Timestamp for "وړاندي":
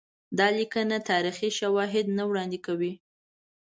2.29-2.59